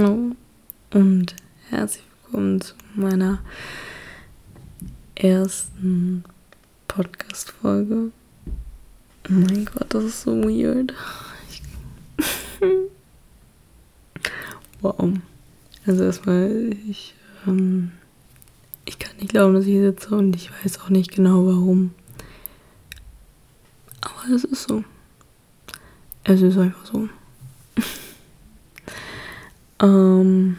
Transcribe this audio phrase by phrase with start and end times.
[0.00, 0.34] Hallo
[0.94, 1.36] und
[1.68, 3.40] herzlich willkommen zu meiner
[5.14, 6.24] ersten
[6.88, 8.10] Podcast-Folge.
[8.46, 10.94] Oh mein Gott, das ist so weird.
[14.80, 15.12] wow.
[15.84, 17.14] Also erstmal, ich,
[17.46, 17.92] ähm,
[18.86, 21.92] ich kann nicht glauben, dass ich hier sitze und ich weiß auch nicht genau warum.
[24.00, 24.82] Aber es ist so.
[26.24, 27.10] Es ist einfach so.
[29.80, 30.58] Ähm.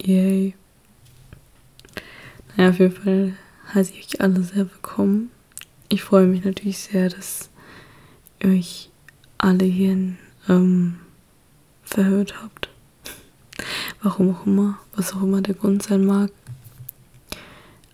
[0.00, 0.54] Yay.
[2.56, 3.36] Naja, auf jeden Fall
[3.72, 5.30] heiße ich euch alle sehr willkommen.
[5.88, 7.50] Ich freue mich natürlich sehr, dass
[8.40, 8.90] ihr euch
[9.38, 10.18] alle hierhin
[10.48, 10.98] ähm,
[11.84, 12.68] verhört habt.
[14.02, 16.30] Warum auch immer, was auch immer der Grund sein mag.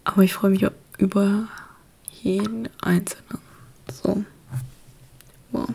[0.04, 1.48] Aber ich freue mich über
[2.22, 3.38] jeden Einzelnen.
[3.92, 4.24] So.
[5.52, 5.68] Wow.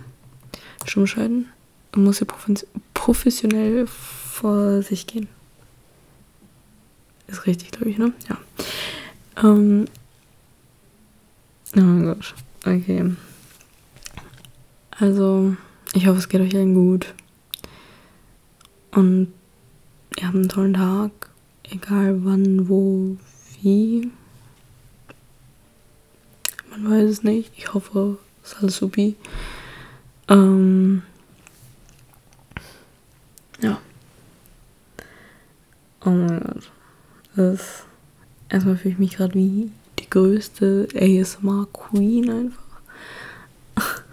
[0.85, 1.49] Stumm schalten.
[1.93, 2.25] Man muss ja
[3.03, 5.27] professionell vor sich gehen.
[7.27, 8.13] Ist richtig, glaube ich, ne?
[8.29, 8.37] Ja.
[9.43, 9.85] Ähm.
[11.75, 12.33] Oh mein Gott.
[12.65, 13.11] Okay.
[14.91, 15.57] Also,
[15.93, 17.13] ich hoffe, es geht euch allen gut.
[18.91, 19.33] Und
[20.17, 21.11] ihr habt einen tollen Tag.
[21.63, 23.17] Egal wann, wo,
[23.61, 24.11] wie.
[26.69, 27.51] Man weiß es nicht.
[27.57, 29.17] Ich hoffe, es ist alles supi.
[30.29, 31.03] Ähm.
[33.63, 33.79] Ja.
[36.05, 36.71] Oh mein Gott.
[37.35, 37.83] Das ist,
[38.49, 42.63] erstmal fühle ich mich gerade wie die größte ASMR-Queen einfach.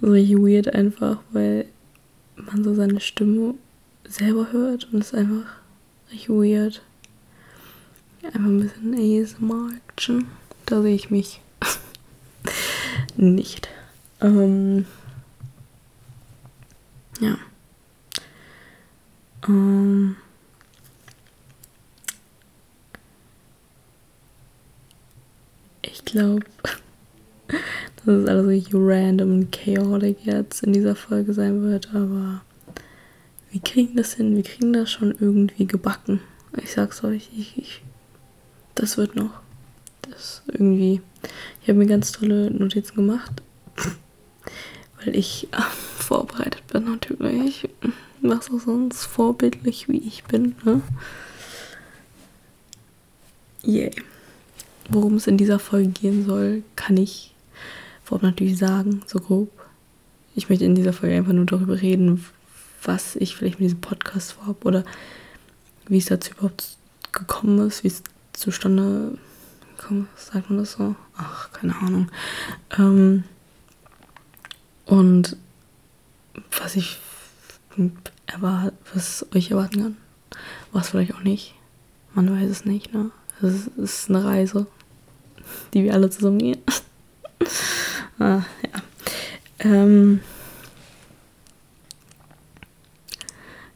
[0.00, 1.66] so richtig weird einfach, weil
[2.36, 3.54] man so seine Stimme
[4.04, 5.44] selber hört und es ist einfach
[6.10, 6.82] richtig weird.
[8.22, 10.26] Einfach ein bisschen ASMR-Action.
[10.66, 11.42] Da sehe ich mich
[13.16, 13.68] nicht.
[14.20, 14.86] Ähm,
[17.20, 17.36] ja.
[19.46, 20.16] Ähm,
[25.92, 26.44] ich glaube,
[27.48, 32.42] dass es alles richtig random und chaotic jetzt in dieser Folge sein wird, aber
[33.50, 36.20] wir kriegen das hin, wir kriegen das schon irgendwie gebacken.
[36.56, 37.82] Ich sag's euch, ich, ich
[38.74, 39.40] das wird noch.
[40.02, 41.00] Das irgendwie.
[41.60, 43.42] Ich habe mir ganz tolle Notizen gemacht,
[44.98, 45.60] weil ich äh,
[45.98, 47.68] vorbereitet bin natürlich.
[48.20, 50.54] Was auch sonst vorbildlich wie ich bin.
[50.64, 50.80] Ne?
[53.62, 53.90] Yay.
[53.94, 54.11] Yeah.
[54.92, 57.34] Worum es in dieser Folge gehen soll, kann ich
[58.04, 59.50] vorab natürlich sagen, so grob.
[60.34, 62.24] Ich möchte in dieser Folge einfach nur darüber reden,
[62.82, 64.84] was ich vielleicht mit diesem Podcast vorhabe oder
[65.86, 66.76] wie es dazu überhaupt
[67.12, 69.16] gekommen ist, wie es zustande
[69.76, 70.94] gekommen ist, sagt man das so?
[71.16, 72.08] Ach, keine Ahnung.
[72.78, 73.24] Ähm,
[74.84, 75.36] und
[76.58, 76.98] was ich
[78.26, 79.96] erwart was euch erwarten kann,
[80.72, 81.54] was vielleicht auch nicht.
[82.14, 83.10] Man weiß es nicht, ne?
[83.40, 84.66] Es ist eine Reise,
[85.74, 86.58] die wir alle zusammen gehen.
[88.18, 88.82] ah, ja.
[89.60, 90.20] Ähm,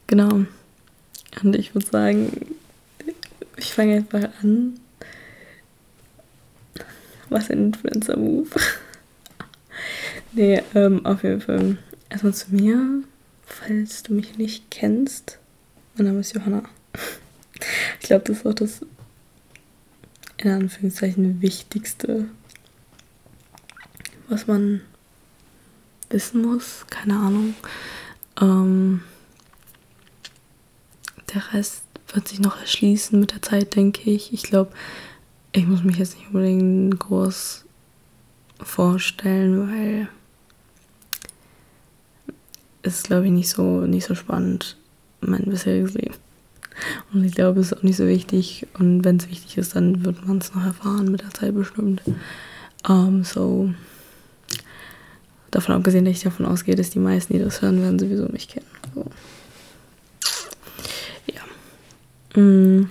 [0.07, 0.45] genau.
[1.43, 2.57] Und ich würde sagen,
[3.57, 4.79] ich fange einfach an.
[7.29, 8.49] Was ein Influencer-Move.
[10.33, 11.79] nee, ähm, auf jeden Fall.
[12.09, 13.03] Erstmal zu mir,
[13.45, 15.39] falls du mich nicht kennst.
[15.97, 16.63] Mein Name ist Johanna.
[18.01, 18.81] Ich glaube, das ist auch das
[20.47, 22.27] in Anführungszeichen Wichtigste,
[24.29, 24.81] was man
[26.11, 26.87] wissen muss.
[26.89, 27.55] Keine Ahnung.
[28.41, 29.03] Ähm,
[31.35, 34.33] der Rest wird sich noch erschließen mit der Zeit, denke ich.
[34.33, 34.73] Ich glaube,
[35.53, 37.65] ich muss mich jetzt nicht unbedingt groß
[38.61, 40.09] vorstellen, weil
[42.83, 44.77] es glaube ich nicht so nicht so spannend
[45.21, 46.15] mein bisheriges Leben.
[47.13, 48.67] Und ich glaube, es ist auch nicht so wichtig.
[48.79, 52.03] Und wenn es wichtig ist, dann wird man es noch erfahren mit der Zeit bestimmt.
[52.87, 53.71] Um, ähm, so
[55.51, 58.49] davon abgesehen, dass ich davon ausgehe, dass die meisten, die das hören, werden sowieso mich
[58.49, 58.67] kennen.
[58.95, 59.07] So.
[62.37, 62.91] Mm.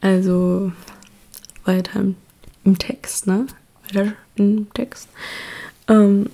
[0.00, 0.72] Also
[1.64, 2.04] weiter
[2.64, 3.46] im Text, ne?
[3.92, 5.08] Weiter im Text.
[5.88, 6.30] Ähm,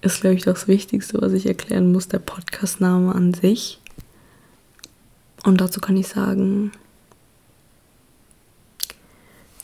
[0.00, 3.80] ist, glaube ich, das Wichtigste, was ich erklären muss, der Podcastname an sich.
[5.44, 6.72] Und dazu kann ich sagen,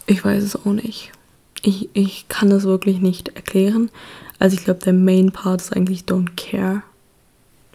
[0.07, 1.13] ich weiß es auch nicht.
[1.63, 3.91] Ich, ich kann es wirklich nicht erklären.
[4.39, 6.83] Also ich glaube, der Main Part ist eigentlich Don't Care.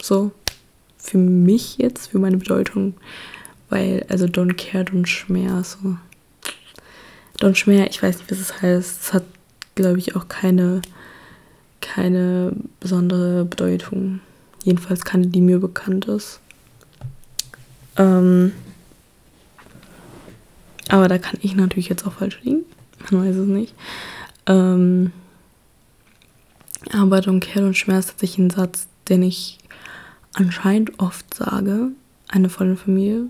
[0.01, 0.31] So.
[0.97, 2.93] Für mich jetzt, für meine Bedeutung.
[3.69, 5.97] Weil, also Don't Care, Don't Schmer, so.
[7.39, 9.01] Don't Schmer, ich weiß nicht, was es heißt.
[9.01, 9.23] Es hat,
[9.75, 10.81] glaube ich, auch keine,
[11.79, 14.19] keine besondere Bedeutung.
[14.63, 16.41] Jedenfalls keine, die mir bekannt ist.
[17.99, 18.53] Ähm,
[20.87, 22.65] aber da kann ich natürlich jetzt auch falsch liegen.
[23.11, 23.75] Man weiß es nicht.
[24.47, 25.11] Ähm,
[26.91, 29.59] und Care und Schmerz ist tatsächlich ein Satz, den ich
[30.33, 31.89] anscheinend oft sage.
[32.27, 33.27] Eine Freundin von mir,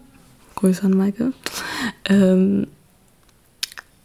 [0.56, 1.34] Grüße an Maike,
[2.06, 2.68] ähm,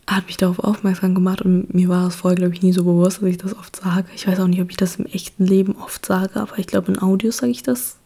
[0.07, 3.23] hat mich darauf aufmerksam gemacht und mir war es vorher, glaube ich, nie so bewusst,
[3.23, 4.07] dass ich das oft sage.
[4.15, 6.93] Ich weiß auch nicht, ob ich das im echten Leben oft sage, aber ich glaube,
[6.93, 7.97] in Audios sage ich das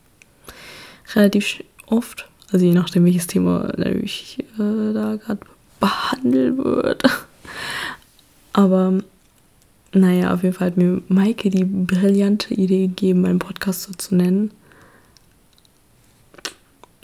[1.15, 2.29] relativ oft.
[2.51, 5.41] Also je nachdem, welches Thema natürlich äh, da gerade
[5.81, 7.03] behandelt wird.
[8.53, 9.01] Aber
[9.93, 14.15] naja, auf jeden Fall hat mir Maike die brillante Idee gegeben, meinen Podcast so zu
[14.15, 14.51] nennen.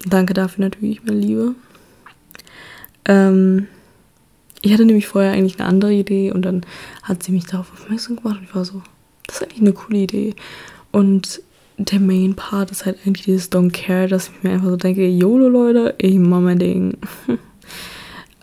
[0.06, 1.54] Danke dafür natürlich, meine Liebe.
[3.06, 3.68] Ähm,
[4.60, 6.62] ich hatte nämlich vorher eigentlich eine andere Idee und dann
[7.02, 8.82] hat sie mich darauf aufmerksam gemacht und ich war so,
[9.26, 10.34] das ist eigentlich eine coole Idee.
[10.90, 11.42] Und
[11.76, 15.06] der Main Part ist halt eigentlich dieses Don't Care, dass ich mir einfach so denke,
[15.06, 16.98] YOLO Leute, ich mach mein Ding.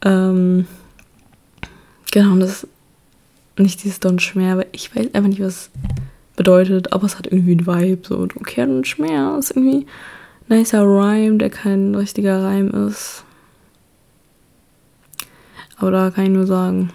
[0.04, 0.68] ähm,
[2.12, 2.68] genau, und das ist
[3.58, 5.70] nicht dieses Don't Schmer, weil ich weiß einfach nicht, was
[6.36, 9.86] bedeutet, aber es hat irgendwie einen Vibe, so Don't Care und Schmer ist irgendwie
[10.50, 13.24] ein nicer Rhyme, der kein richtiger Reim ist.
[15.78, 16.92] Aber da kann ich nur sagen,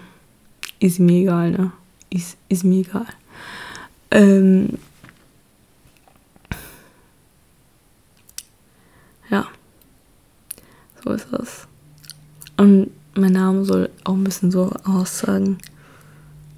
[0.79, 1.71] ist mir egal, ne?
[2.09, 3.05] Ist, ist mir egal.
[4.11, 4.77] Ähm,
[9.29, 9.45] ja.
[11.07, 11.67] Das.
[12.57, 15.57] Und mein Name soll auch ein bisschen so aussagen,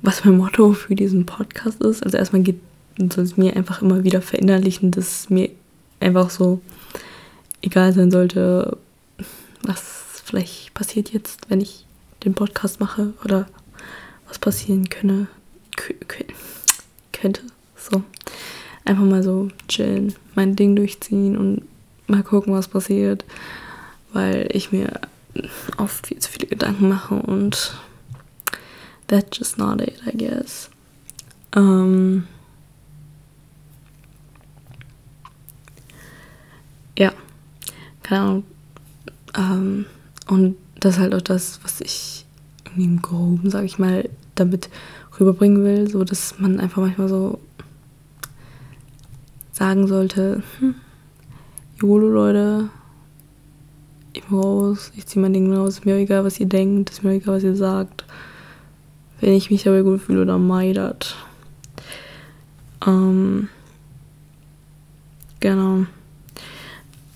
[0.02, 2.04] was mein Motto für diesen Podcast ist.
[2.04, 2.60] Also erstmal geht
[3.18, 5.50] es mir einfach immer wieder verinnerlichen, dass mir
[6.00, 6.62] einfach so
[7.62, 8.78] egal sein sollte,
[9.64, 11.86] was vielleicht passiert jetzt, wenn ich
[12.24, 13.48] den Podcast mache oder
[14.28, 15.28] was passieren könne,
[17.12, 17.42] könnte.
[17.76, 18.04] So.
[18.86, 21.64] Einfach mal so chillen, mein Ding durchziehen und
[22.08, 23.26] mal gucken, was passiert,
[24.14, 25.00] weil ich mir
[25.78, 27.78] oft viel zu viele Gedanken mache und
[29.08, 30.70] that's just not it, I guess.
[31.56, 32.28] Ähm
[36.98, 37.14] ja,
[38.04, 38.44] keine Ahnung.
[39.38, 39.86] Ähm,
[40.28, 42.26] und das ist halt auch das, was ich
[42.66, 44.70] irgendwie im Groben, sag ich mal, damit
[45.20, 47.40] rüberbringen will, so dass man einfach manchmal so
[49.52, 50.76] sagen sollte, hm,
[51.82, 52.70] YOLO Leute,
[54.14, 57.04] ich bin raus, ich zieh mein Ding raus, ist mir egal, was ihr denkt, ist
[57.04, 58.06] mir egal, was ihr sagt.
[59.22, 61.16] Wenn ich mich dabei gut fühle oder meidert.
[62.86, 63.50] Ähm,
[65.40, 65.86] genau.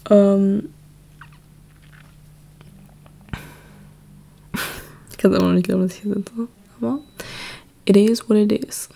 [0.09, 0.69] Ähm,
[5.23, 6.33] kann es immer noch nicht glauben, dass ich hier sitze.
[6.77, 6.99] Aber
[7.85, 8.89] it is what it is.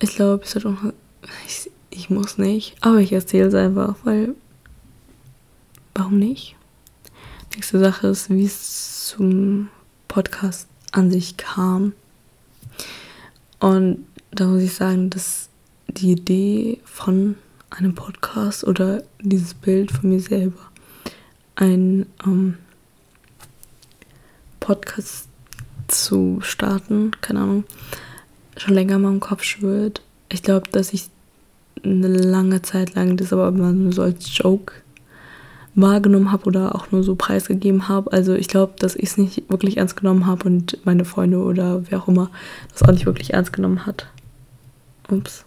[0.00, 0.92] Ich glaube, ich sollte auch.
[1.46, 1.63] Ich,
[1.94, 4.34] ich muss nicht, aber ich erzähle es einfach, weil.
[5.94, 6.56] Warum nicht?
[7.54, 9.68] Nächste Sache ist, wie es zum
[10.08, 11.92] Podcast an sich kam.
[13.60, 15.48] Und da muss ich sagen, dass
[15.86, 17.36] die Idee von
[17.70, 20.58] einem Podcast oder dieses Bild von mir selber
[21.54, 22.58] ein ähm,
[24.58, 25.28] Podcast
[25.86, 27.64] zu starten, keine Ahnung,
[28.56, 30.02] schon länger in meinem Kopf schwirrt.
[30.28, 31.10] Ich glaube, dass ich
[31.84, 34.74] eine lange Zeit lang das aber immer nur so als Joke
[35.74, 38.12] wahrgenommen habe oder auch nur so preisgegeben habe.
[38.12, 41.82] Also ich glaube, dass ich es nicht wirklich ernst genommen habe und meine Freunde oder
[41.90, 42.30] wer auch immer
[42.72, 44.06] das auch nicht wirklich ernst genommen hat.
[45.10, 45.44] Ups.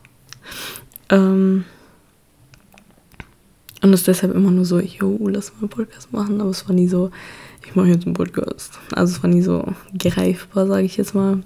[1.10, 1.63] Ähm,
[3.82, 6.41] und es ist deshalb immer nur so, yo, lass mal einen Podcast machen.
[6.41, 7.12] Aber es war nie so,
[7.65, 8.79] ich mache jetzt einen Podcast.
[8.91, 11.44] Also es war nie so greifbar, sage ich jetzt mal.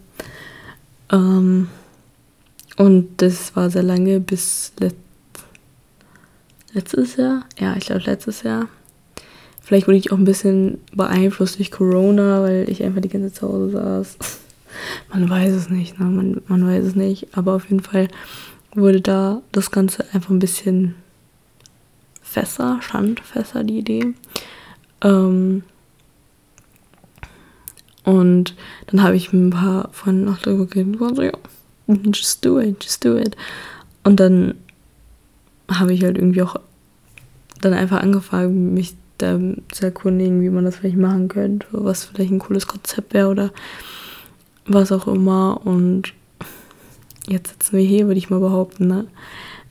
[1.11, 1.67] Ähm,
[2.77, 4.95] und das war sehr lange bis let
[6.73, 7.45] letztes Jahr.
[7.59, 8.67] Ja, ich glaube letztes Jahr.
[9.61, 13.39] Vielleicht wurde ich auch ein bisschen beeinflusst durch Corona, weil ich einfach die ganze Zeit
[13.39, 14.17] zu Hause saß.
[15.13, 16.05] man weiß es nicht, ne?
[16.05, 17.37] man, man weiß es nicht.
[17.37, 18.07] Aber auf jeden Fall
[18.73, 20.95] wurde da das Ganze einfach ein bisschen
[22.21, 24.13] Fässer, Schandfässer, die Idee.
[25.01, 25.63] Ähm,
[28.03, 28.55] und
[28.87, 31.33] dann habe ich mit ein paar Freunden noch darüber geredet und so, ja,
[32.13, 33.35] just do it, just do it.
[34.03, 34.55] Und dann
[35.69, 36.55] habe ich halt irgendwie auch
[37.61, 39.39] dann einfach angefangen, mich da
[39.71, 43.51] zu erkundigen, wie man das vielleicht machen könnte, was vielleicht ein cooles Konzept wäre oder
[44.65, 45.61] was auch immer.
[45.63, 46.13] Und
[47.27, 49.07] jetzt sitzen wir hier, würde ich mal behaupten, ne?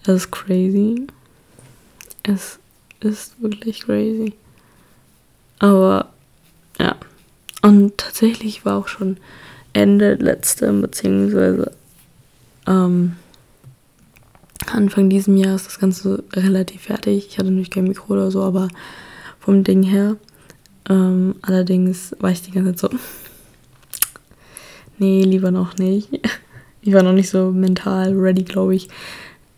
[0.05, 1.07] Das ist crazy.
[2.23, 2.59] Es
[3.01, 4.35] ist wirklich crazy.
[5.59, 6.11] Aber
[6.79, 6.97] ja.
[7.63, 9.19] Und tatsächlich war auch schon
[9.73, 11.73] Ende letzte, beziehungsweise
[12.71, 13.17] ähm,
[14.73, 17.27] Anfang diesem Jahr ist das Ganze relativ fertig.
[17.29, 18.69] Ich hatte natürlich kein Mikro oder so, aber
[19.41, 20.17] vom Ding her.
[20.89, 22.99] Ähm, allerdings war ich die ganze Zeit so,
[24.99, 26.09] nee, lieber noch nicht.
[26.83, 28.89] Ich war noch nicht so mental ready, glaube ich,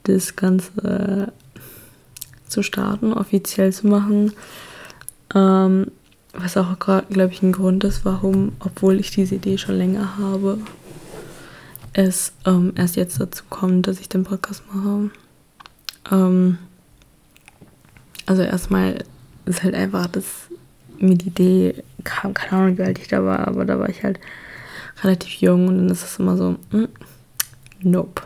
[0.03, 4.33] das Ganze äh, zu starten, offiziell zu machen.
[5.33, 5.87] Ähm,
[6.33, 10.19] was auch gerade, glaube ich, ein Grund ist, warum, obwohl ich diese Idee schon länger
[10.19, 10.59] habe,
[11.93, 15.11] es ähm, erst jetzt dazu kommt, dass ich den Podcast mache.
[16.11, 16.59] Ähm,
[18.27, 19.05] also erstmal
[19.45, 20.49] ist halt einfach, dass
[20.99, 24.03] mir die Idee kam, keine Ahnung, wie alt ich da war, aber da war ich
[24.03, 24.21] halt
[25.03, 26.89] relativ jung und dann ist es immer so, mm,
[27.83, 28.23] nope.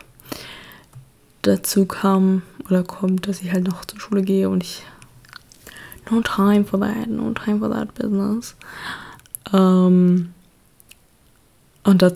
[1.41, 4.83] Dazu kam oder kommt, dass ich halt noch zur Schule gehe und ich
[6.09, 8.55] no time for that, no time for that business.
[9.53, 10.33] Ähm,
[11.83, 12.13] und das,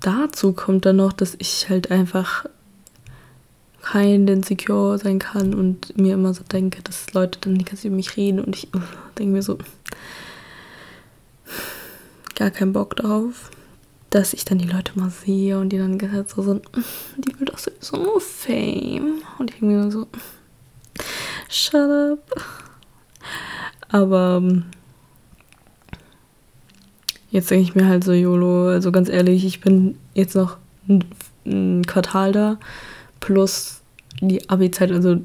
[0.00, 2.46] dazu kommt dann noch, dass ich halt einfach
[3.82, 7.96] kein insecure sein kann und mir immer so denke, dass Leute dann ganze Zeit über
[7.96, 8.68] mich reden und ich
[9.18, 9.58] denke mir so,
[12.34, 13.50] gar keinen Bock drauf,
[14.10, 16.64] dass ich dann die Leute mal sehe und die dann gesagt so sind,
[17.16, 19.22] die will doch sowieso nur Fame.
[19.38, 20.06] Und ich denke mir so,
[21.48, 22.44] shut up.
[23.88, 24.64] Aber ähm,
[27.30, 30.56] jetzt denke ich mir halt so, YOLO, also ganz ehrlich, ich bin jetzt noch
[30.88, 31.04] ein,
[31.46, 32.58] ein Quartal da,
[33.20, 33.80] plus
[34.20, 35.20] die Abi-Zeit, also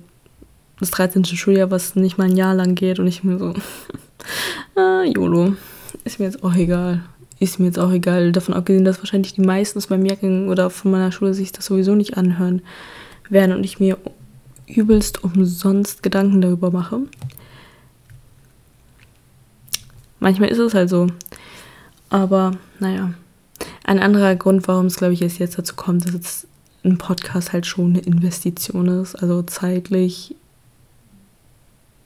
[0.79, 1.25] das 13.
[1.25, 3.53] Schuljahr, was nicht mal ein Jahr lang geht und ich mir so,
[4.75, 5.55] ah, YOLO,
[6.03, 7.03] ist mir jetzt auch egal.
[7.39, 8.31] Ist mir jetzt auch egal.
[8.31, 11.65] Davon abgesehen, dass wahrscheinlich die meisten aus meinem Jahrgang oder von meiner Schule sich das
[11.65, 12.62] sowieso nicht anhören
[13.29, 13.98] werden und ich mir
[14.67, 17.01] übelst umsonst Gedanken darüber mache.
[20.19, 21.07] Manchmal ist es halt so.
[22.13, 23.15] Aber naja.
[23.84, 26.48] Ein anderer Grund, warum es, glaube ich, erst jetzt dazu kommt, dass jetzt
[26.84, 29.15] ein Podcast halt schon eine Investition ist.
[29.15, 30.36] Also zeitlich,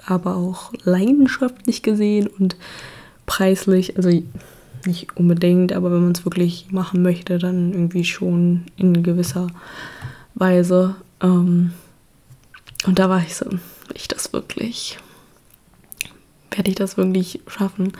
[0.05, 2.55] aber auch leidenschaftlich gesehen und
[3.25, 3.97] preislich.
[3.97, 4.23] Also
[4.85, 9.47] nicht unbedingt, aber wenn man es wirklich machen möchte, dann irgendwie schon in gewisser
[10.35, 10.95] Weise.
[11.21, 11.73] Ähm,
[12.85, 13.45] und da war ich so,
[13.93, 14.97] ich das wirklich?
[16.51, 17.91] werde ich das wirklich schaffen.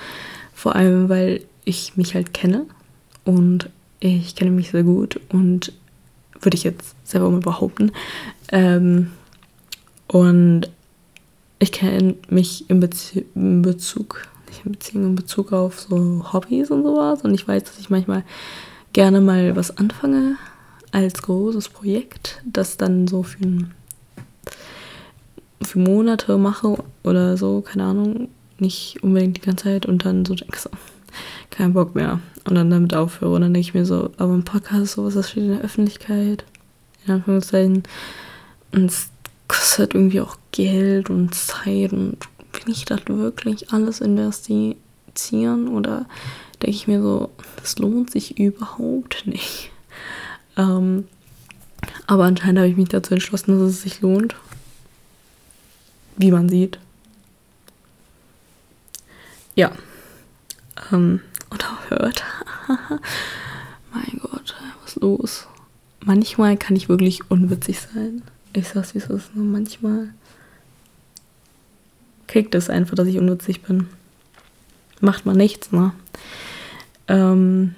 [0.53, 2.65] Vor allem, weil ich mich halt kenne
[3.25, 3.69] und
[3.99, 5.73] ich kenne mich sehr gut und
[6.39, 7.91] würde ich jetzt selber mal behaupten.
[8.51, 9.11] Ähm,
[10.07, 10.69] und
[11.59, 16.71] ich kenne mich in, Bezie in Bezug, nicht in Beziehung, in Bezug auf so Hobbys
[16.71, 17.23] und sowas.
[17.23, 18.23] Und ich weiß, dass ich manchmal
[18.93, 20.37] gerne mal was anfange
[20.91, 23.67] als großes Projekt, das dann so für,
[25.61, 30.33] für Monate mache oder so, keine Ahnung nicht unbedingt die ganze Zeit und dann so
[30.33, 30.69] denkst so,
[31.57, 33.33] kein Bock mehr und dann damit aufhöre.
[33.33, 35.61] Und dann denke ich mir so, aber ein Podcast ist sowas, das steht in der
[35.61, 36.45] Öffentlichkeit,
[37.05, 37.83] in Anführungszeichen.
[38.71, 39.09] Und es
[39.47, 42.17] kostet irgendwie auch Geld und Zeit und
[42.53, 46.05] will ich das wirklich alles investieren oder
[46.61, 49.71] denke ich mir so, das lohnt sich überhaupt nicht.
[50.57, 51.07] Ähm,
[52.07, 54.35] aber anscheinend habe ich mich dazu entschlossen, dass es sich lohnt.
[56.17, 56.79] Wie man sieht.
[59.55, 59.71] Ja.
[60.91, 62.23] Ähm, oder hört.
[63.93, 65.47] mein Gott, was ist los?
[66.03, 68.21] Manchmal kann ich wirklich unwitzig sein.
[68.53, 70.09] Ich sag's wie es ist, nur manchmal
[72.27, 73.87] kickt es einfach, dass ich unwitzig bin.
[74.99, 75.93] Macht man nichts, ne?
[77.07, 77.75] Ähm,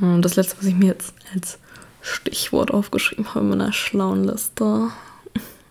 [0.00, 1.58] und das letzte, was ich mir jetzt als
[2.00, 4.88] Stichwort aufgeschrieben habe in meiner schlauen Liste,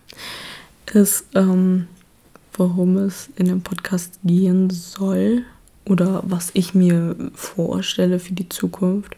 [0.92, 1.88] ist ähm,
[2.60, 5.44] worum es in dem Podcast gehen soll
[5.86, 9.16] oder was ich mir vorstelle für die Zukunft.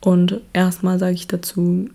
[0.00, 1.90] Und erstmal sage ich dazu,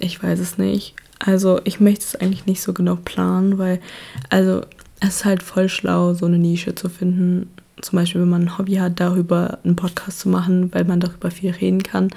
[0.00, 0.96] ich weiß es nicht.
[1.20, 3.80] Also ich möchte es eigentlich nicht so genau planen, weil
[4.28, 4.62] also
[4.98, 7.48] es ist halt voll schlau, so eine Nische zu finden.
[7.80, 11.30] Zum Beispiel, wenn man ein Hobby hat, darüber einen Podcast zu machen, weil man darüber
[11.30, 12.10] viel reden kann.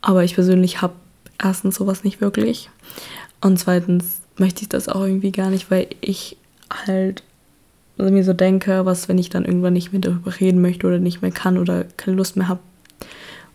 [0.00, 0.94] Aber ich persönlich habe
[1.40, 2.70] erstens sowas nicht wirklich.
[3.40, 6.36] Und zweitens möchte ich das auch irgendwie gar nicht, weil ich
[6.70, 7.22] halt
[7.98, 10.98] also mir so denke, was, wenn ich dann irgendwann nicht mehr darüber reden möchte oder
[10.98, 12.60] nicht mehr kann oder keine Lust mehr habe,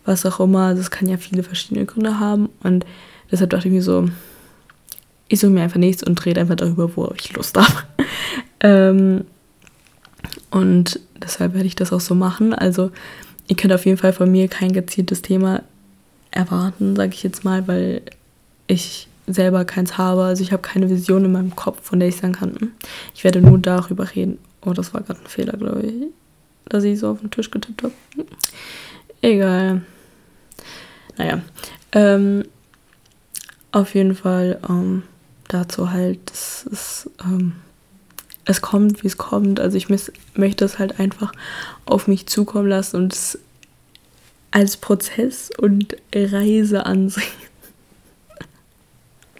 [0.04, 0.74] was auch immer.
[0.74, 2.50] Das kann ja viele verschiedene Gründe haben.
[2.62, 2.84] Und
[3.32, 4.06] deshalb dachte ich mir so,
[5.28, 7.84] ich suche mir einfach nichts und rede einfach darüber, wo ich Lust habe.
[8.60, 9.24] ähm,
[10.50, 12.52] und deshalb werde ich das auch so machen.
[12.52, 12.90] Also
[13.48, 15.62] ihr könnt auf jeden Fall von mir kein gezieltes Thema
[16.30, 18.02] erwarten, sage ich jetzt mal, weil
[18.66, 20.24] ich selber keins habe.
[20.24, 22.72] Also ich habe keine Vision in meinem Kopf, von der ich sagen kann, hm,
[23.14, 24.38] ich werde nur darüber reden.
[24.62, 25.94] Oh, das war gerade ein Fehler, glaube ich,
[26.68, 27.94] dass ich so auf den Tisch getippt habe.
[28.14, 28.26] Hm.
[29.22, 29.82] Egal.
[31.16, 31.40] Naja.
[31.92, 32.44] Ähm,
[33.72, 35.02] auf jeden Fall ähm,
[35.48, 37.52] dazu halt, es, es, ähm,
[38.44, 39.60] es kommt, wie es kommt.
[39.60, 41.32] Also ich möchte es halt einfach
[41.86, 43.38] auf mich zukommen lassen und es
[44.50, 47.24] als Prozess und Reise ansehen.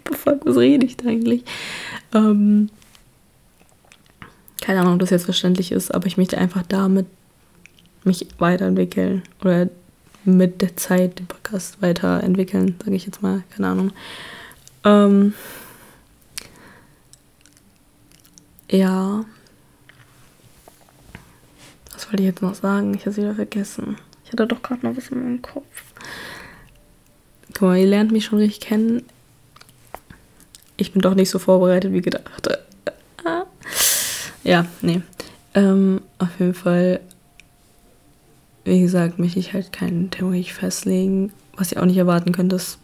[0.05, 1.43] Bevor, was rede ich da eigentlich?
[2.13, 2.69] Ähm,
[4.61, 7.05] keine Ahnung, ob das jetzt verständlich ist, aber ich möchte einfach damit
[8.03, 9.69] mich weiterentwickeln oder
[10.23, 13.91] mit der Zeit den Podcast weiterentwickeln, sage ich jetzt mal, keine Ahnung.
[14.83, 15.33] Ähm,
[18.69, 19.25] ja.
[21.93, 22.93] Was wollte ich jetzt noch sagen?
[22.93, 23.97] Ich habe es wieder vergessen.
[24.23, 25.83] Ich hatte doch gerade noch was in meinem Kopf.
[27.53, 29.03] Guck mal, ihr lernt mich schon richtig kennen.
[30.77, 32.49] Ich bin doch nicht so vorbereitet wie gedacht.
[34.43, 35.01] Ja, nee.
[35.55, 36.99] Ähm, auf jeden Fall,
[38.63, 41.33] wie gesagt, möchte ich halt keinen Theorie festlegen.
[41.57, 42.77] Was ihr auch nicht erwarten könnt, ist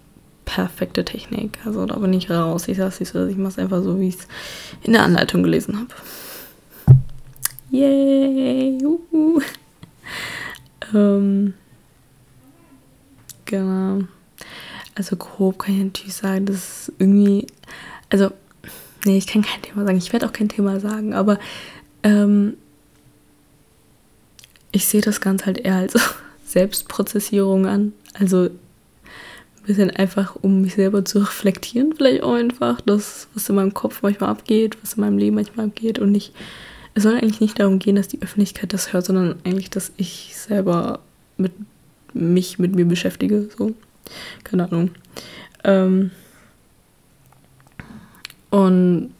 [0.45, 1.59] perfekte Technik.
[1.65, 2.67] Also da bin ich raus.
[2.67, 4.27] Ich sag's nicht so, ich mach's einfach so, wie ich es
[4.81, 6.97] in der Anleitung gelesen habe.
[7.69, 8.79] Yay!
[8.81, 9.41] Juhu.
[10.95, 11.53] ähm,
[13.45, 13.99] genau.
[14.95, 17.47] Also grob kann ich natürlich sagen, dass es irgendwie,
[18.09, 18.31] also
[19.05, 19.97] Nee, ich kann kein Thema sagen.
[19.97, 21.39] Ich werde auch kein Thema sagen, aber
[22.03, 22.55] ähm,
[24.71, 25.93] ich sehe das Ganze halt eher als
[26.45, 27.93] Selbstprozessierung an.
[28.13, 28.49] Also ein
[29.65, 34.01] bisschen einfach, um mich selber zu reflektieren, vielleicht auch einfach, das, was in meinem Kopf
[34.03, 36.33] manchmal abgeht, was in meinem Leben manchmal abgeht und nicht.
[36.93, 40.35] Es soll eigentlich nicht darum gehen, dass die Öffentlichkeit das hört, sondern eigentlich, dass ich
[40.35, 40.99] selber
[41.37, 41.53] mit
[42.13, 43.49] mich mit mir beschäftige.
[43.57, 43.73] So.
[44.43, 44.91] Keine Ahnung.
[45.63, 46.11] Ähm,
[48.49, 49.13] und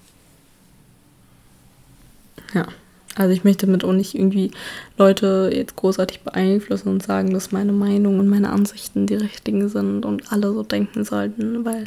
[2.53, 2.67] ja,
[3.15, 4.51] also ich möchte damit auch nicht irgendwie
[4.97, 10.05] Leute jetzt großartig beeinflussen und sagen, dass meine Meinung und meine Ansichten die richtigen sind
[10.05, 11.85] und alle so denken sollten, weil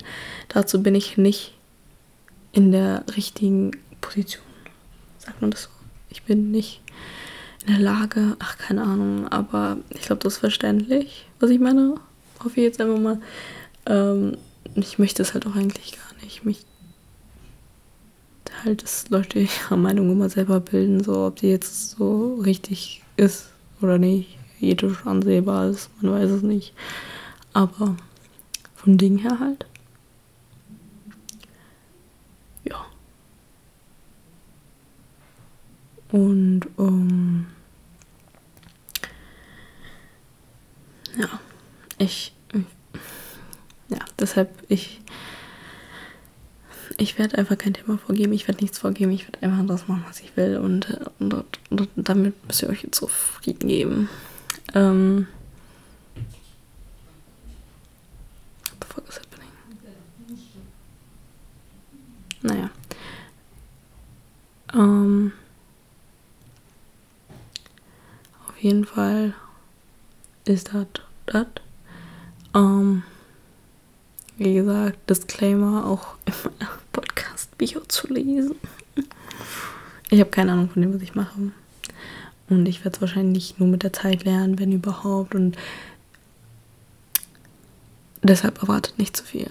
[0.48, 1.54] dazu bin ich nicht
[2.52, 4.44] in der richtigen Position.
[5.18, 5.68] Sagt man das so?
[6.10, 6.82] Ich bin nicht
[7.66, 11.94] in der Lage, ach keine Ahnung, aber ich glaube, das ist verständlich, was ich meine.
[12.44, 13.20] Hoffe ich jetzt einfach mal.
[13.86, 14.36] Ähm,
[14.74, 16.44] ich möchte es halt auch eigentlich gar nicht.
[16.44, 16.64] Mich
[18.64, 23.50] halt, dass Leute ihre Meinung immer selber bilden, so ob die jetzt so richtig ist
[23.80, 26.74] oder nicht, ethisch ansehbar ist, man weiß es nicht.
[27.52, 27.96] Aber
[28.74, 29.66] vom Ding her halt.
[32.64, 32.84] Ja.
[36.10, 37.46] Und um,
[41.18, 41.28] ja,
[41.98, 42.33] ich,
[43.94, 45.00] ja, deshalb ich
[46.96, 50.04] ich werde einfach kein Thema vorgeben, ich werde nichts vorgeben, ich werde einfach das machen,
[50.06, 51.34] was ich will und, und,
[51.70, 54.08] und, damit müsst ihr euch jetzt zufrieden geben.
[54.74, 55.26] Ähm,
[58.80, 59.48] the fuck is happening?
[62.42, 62.70] Naja.
[64.72, 65.32] Ähm,
[68.48, 69.34] auf jeden Fall
[70.44, 70.86] ist das
[71.26, 71.46] das.
[72.54, 73.02] Ähm,
[74.36, 76.32] wie gesagt, Disclaimer auch im
[76.92, 78.56] Podcast Bio zu lesen.
[80.10, 81.52] Ich habe keine Ahnung von dem, was ich mache.
[82.48, 85.34] Und ich werde es wahrscheinlich nur mit der Zeit lernen, wenn überhaupt.
[85.34, 85.56] Und
[88.22, 89.50] deshalb erwartet nicht zu viel.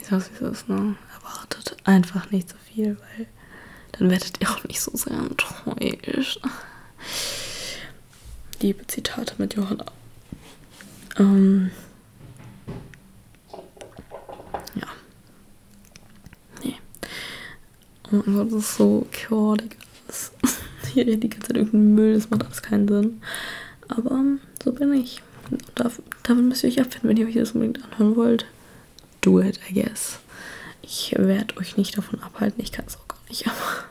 [0.00, 0.96] Ich sag's wie es ist, ne?
[1.22, 3.26] Erwartet einfach nicht zu viel, weil
[3.92, 6.40] dann werdet ihr auch nicht so sehr enttäuscht.
[8.60, 9.84] Liebe Zitate mit Johanna.
[11.18, 11.70] Ähm,
[18.12, 19.76] Oh das ist so chaotisch
[20.12, 20.32] alles.
[20.92, 23.22] Hier redet die ganze Zeit irgendein Müll, das macht alles keinen Sinn.
[23.88, 24.22] Aber
[24.62, 25.22] so bin ich.
[25.74, 28.46] Dafür, damit müsst ihr euch abfinden, wenn ihr euch das unbedingt anhören wollt.
[29.20, 30.18] Do it, I guess.
[30.82, 33.86] Ich werde euch nicht davon abhalten, ich kann es auch gar nicht, aber.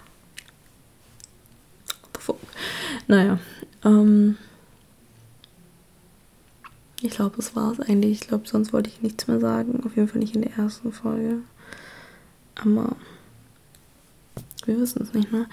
[3.08, 3.40] Naja,
[3.84, 4.38] ähm.
[7.04, 8.22] Ich glaube, das war es eigentlich.
[8.22, 9.84] Ich glaube, sonst wollte ich nichts mehr sagen.
[9.84, 11.40] Auf jeden Fall nicht in der ersten Folge.
[12.56, 12.96] Aber
[14.68, 15.48] wir wissen es nicht, ne?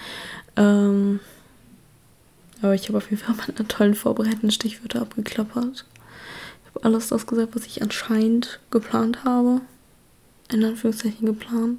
[0.57, 1.21] Ähm,
[2.61, 5.85] aber ich habe auf jeden Fall meine tollen vorbereitenden Stichwörter abgeklappert.
[6.65, 9.61] Ich habe alles das gesagt, was ich anscheinend geplant habe.
[10.51, 11.79] In Anführungszeichen geplant.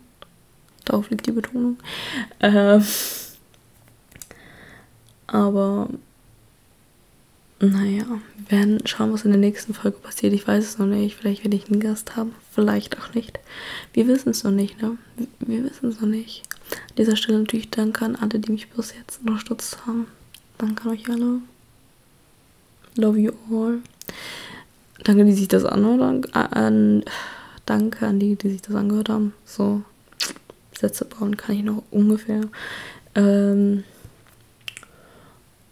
[0.86, 1.78] Darauf liegt die Betonung.
[2.40, 2.86] Ähm,
[5.28, 5.90] aber
[7.60, 8.06] naja,
[8.38, 10.34] wir werden schauen, was in der nächsten Folge passiert.
[10.34, 11.16] Ich weiß es noch nicht.
[11.16, 13.38] Vielleicht werde ich einen Gast haben, vielleicht auch nicht.
[13.94, 14.98] Wir wissen es noch nicht, ne?
[15.40, 16.44] Wir wissen es noch nicht.
[16.72, 20.08] An dieser Stelle natürlich danke an alle, die mich bis jetzt unterstützt haben.
[20.58, 21.40] Danke an euch alle.
[22.96, 23.80] Love you all.
[25.04, 26.26] Danke, die sich das anhören.
[26.34, 27.04] An,
[27.66, 29.34] danke an die, die sich das angehört haben.
[29.46, 29.84] So,
[30.78, 32.42] Sätze bauen kann ich noch ungefähr.
[33.16, 33.84] Ähm,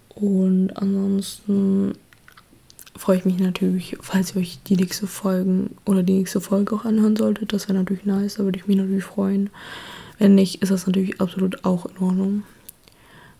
[0.09, 1.93] und ansonsten
[2.95, 6.85] freue ich mich natürlich, falls ihr euch die nächste Folge oder die nächste Folge auch
[6.85, 7.53] anhören solltet.
[7.53, 9.49] Das wäre natürlich nice, da würde ich mich natürlich freuen.
[10.19, 12.43] Wenn nicht, ist das natürlich absolut auch in Ordnung.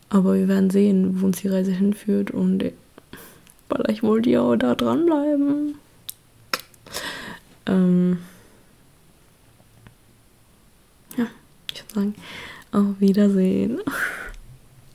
[0.10, 2.72] Aber wir werden sehen, wo uns die Reise hinführt und
[3.70, 5.76] vielleicht wollt ihr auch da dranbleiben.
[7.66, 8.20] Ähm
[11.18, 11.26] ja,
[11.74, 12.16] ich würde sagen,
[12.72, 13.80] auf Wiedersehen.